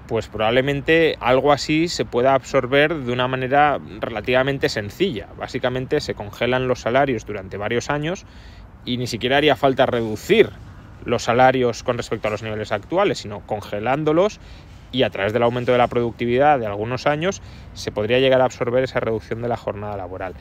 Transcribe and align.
pues 0.07 0.27
probablemente 0.27 1.17
algo 1.19 1.51
así 1.51 1.87
se 1.87 2.05
pueda 2.05 2.33
absorber 2.33 2.95
de 2.95 3.11
una 3.11 3.27
manera 3.27 3.79
relativamente 3.99 4.69
sencilla. 4.69 5.27
Básicamente 5.37 5.99
se 6.01 6.15
congelan 6.15 6.67
los 6.67 6.81
salarios 6.81 7.25
durante 7.25 7.57
varios 7.57 7.89
años 7.89 8.25
y 8.85 8.97
ni 8.97 9.07
siquiera 9.07 9.37
haría 9.37 9.55
falta 9.55 9.85
reducir 9.85 10.49
los 11.05 11.23
salarios 11.23 11.83
con 11.83 11.97
respecto 11.97 12.27
a 12.27 12.31
los 12.31 12.43
niveles 12.43 12.71
actuales, 12.71 13.19
sino 13.19 13.41
congelándolos 13.45 14.39
y 14.91 15.03
a 15.03 15.09
través 15.09 15.33
del 15.33 15.43
aumento 15.43 15.71
de 15.71 15.77
la 15.77 15.87
productividad 15.87 16.59
de 16.59 16.65
algunos 16.65 17.07
años 17.07 17.41
se 17.73 17.91
podría 17.91 18.19
llegar 18.19 18.41
a 18.41 18.45
absorber 18.45 18.83
esa 18.83 18.99
reducción 18.99 19.41
de 19.41 19.47
la 19.47 19.57
jornada 19.57 19.97
laboral. 19.97 20.33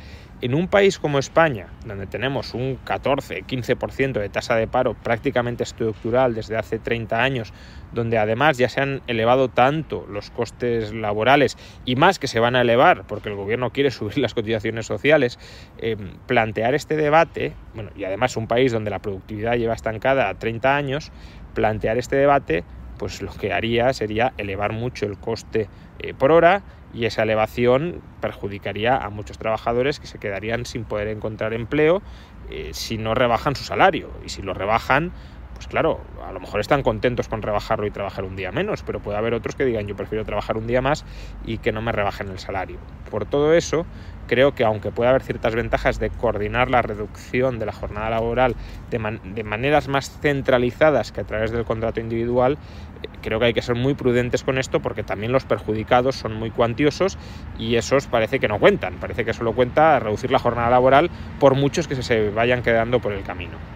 En 0.43 0.55
un 0.55 0.69
país 0.69 0.99
como 0.99 1.19
España, 1.19 1.69
donde 1.87 2.07
tenemos 2.07 2.53
un 2.53 2.79
14-15% 2.85 4.21
de 4.21 4.29
tasa 4.29 4.55
de 4.55 4.67
paro 4.67 4.95
prácticamente 4.95 5.63
estructural 5.63 6.35
desde 6.35 6.59
hace 6.59 6.79
30 6.79 7.23
años, 7.23 7.55
donde 7.93 8.19
además 8.19 8.59
ya 8.59 8.69
se 8.69 8.83
han 8.83 9.01
elevado 9.07 9.49
tanto 9.49 10.07
los 10.11 10.31
costes 10.31 10.93
laborales 10.93 11.57
y 11.87 11.97
más 11.97 12.19
que 12.19 12.29
se 12.29 12.39
van 12.39 12.55
a 12.55 12.61
elevar 12.61 13.07
porque 13.07 13.31
el 13.31 13.35
gobierno 13.35 13.71
quiere 13.71 13.91
subir 13.91 14.19
las 14.19 14.35
cotizaciones 14.35 14.85
sociales, 14.85 15.39
eh, 15.79 15.97
plantear 16.27 16.75
este 16.75 16.97
debate, 16.97 17.55
bueno, 17.75 17.91
y 17.97 18.05
además 18.05 18.37
un 18.37 18.47
país 18.47 18.73
donde 18.73 18.91
la 18.91 18.99
productividad 18.99 19.57
lleva 19.57 19.75
estancada 19.75 20.29
a 20.29 20.35
30 20.35 20.77
años, 20.77 21.13
plantear 21.55 21.97
este 21.97 22.17
debate 22.17 22.65
pues 22.99 23.23
lo 23.23 23.33
que 23.33 23.53
haría 23.53 23.93
sería 23.93 24.33
elevar 24.37 24.73
mucho 24.73 25.07
el 25.07 25.19
coste 25.19 25.69
eh, 25.99 26.15
por 26.15 26.33
hora 26.33 26.63
y 26.93 27.05
esa 27.05 27.23
elevación 27.23 28.01
perjudicaría 28.21 28.97
a 28.97 29.11
muchos 29.11 29.39
trabajadores 29.39 30.01
que 30.01 30.07
se 30.07 30.19
quedarían 30.19 30.65
sin 30.65 30.85
poder 30.85 31.09
encontrar 31.09 31.53
empleo 31.53 32.03
eh, 32.51 32.71
si 32.73 32.97
no 32.97 33.15
rebajan 33.15 33.57
su 33.57 33.65
salario. 33.65 34.11
Y 34.25 34.31
si 34.31 34.43
lo 34.43 34.55
rebajan 34.55 35.13
pues 35.57 35.69
claro, 35.69 35.99
a 36.23 36.33
lo 36.33 36.41
mejor 36.41 36.61
están 36.61 36.83
contentos 36.83 37.29
con 37.29 37.41
rebajarlo 37.41 37.87
y 37.87 37.91
trabajar 37.91 38.25
un 38.25 38.37
día 38.37 38.53
menos, 38.53 38.83
pero 38.83 39.01
puede 39.01 39.17
haber 39.17 39.33
otros 39.33 39.57
que 39.57 39.65
digan 39.65 39.87
yo 39.87 39.97
prefiero 39.97 40.25
trabajar 40.25 40.59
un 40.59 40.67
día 40.67 40.83
más 40.83 41.05
y 41.47 41.59
que 41.59 41.73
no 41.73 41.81
me 41.81 41.93
rebajen 41.93 42.29
el 42.29 42.39
salario. 42.39 42.79
Por 43.11 43.25
todo 43.25 43.55
eso, 43.55 43.87
creo 44.27 44.53
que 44.53 44.65
aunque 44.65 44.91
pueda 44.93 45.11
haber 45.11 45.23
ciertas 45.23 45.55
ventajas 45.55 45.99
de 45.99 46.11
coordinar 46.11 46.71
la 46.71 46.83
reducción 46.83 47.59
de 47.59 47.67
la 47.67 47.73
jornada 47.73 48.11
laboral 48.11 48.55
de, 48.91 49.19
de 49.23 49.45
maneras 49.45 49.89
más 49.89 50.11
centralizadas 50.21 51.11
que 51.11 51.23
a 51.23 51.25
través 51.25 51.53
del 51.53 51.65
contrato 51.65 52.01
individual, 52.01 52.59
eh, 53.03 53.09
creo 53.23 53.39
que 53.39 53.47
hay 53.47 53.55
que 53.55 53.63
ser 53.63 53.77
muy 53.77 53.95
prudentes 53.95 54.43
con 54.43 54.59
esto 54.59 54.81
porque 54.81 55.05
también 55.05 55.33
los 55.33 55.47
perjudicados 55.47 56.17
son 56.17 56.35
muy 56.35 56.51
cuantiosos 56.51 57.17
y 57.57 57.77
esos 57.77 58.09
parece 58.09 58.41
que 58.41 58.49
no 58.49 58.59
cuentan, 58.59 58.99
parece 58.99 59.25
que 59.25 59.33
solo 59.33 59.55
cuenta 59.55 59.99
reducir 60.01 60.31
la 60.31 60.39
jornada 60.39 60.69
laboral 60.69 61.11
por 61.39 61.55
muchos 61.55 61.89
que 61.89 61.95
se 62.03 62.31
vayan 62.31 62.63
quedando 62.63 63.01
por 63.01 63.13
el 63.13 63.23
camino. 63.23 63.76